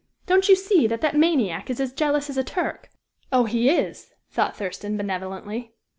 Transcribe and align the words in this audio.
Don't 0.25 0.49
you 0.49 0.55
see 0.55 0.87
that 0.87 1.01
that 1.01 1.15
maniac 1.15 1.69
is 1.69 1.79
as 1.79 1.93
jealous 1.93 2.27
as 2.27 2.35
a 2.35 2.43
Turk?" 2.43 2.89
"Oh! 3.31 3.43
he 3.45 3.69
is!" 3.69 4.09
thought 4.31 4.57
Thurston, 4.57 4.97
benevolently. 4.97 5.73